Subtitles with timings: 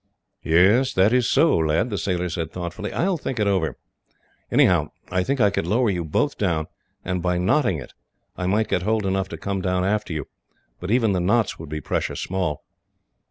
[0.43, 2.91] "Yes, that is so, lad," the sailor said thoughtfully.
[2.91, 3.77] "I will think it over.
[4.49, 6.65] Anyhow, I think I could lower you both down,
[7.05, 7.93] and by knotting it
[8.35, 10.25] I might get hold enough to come down after you;
[10.79, 12.63] but even the knots would be precious small."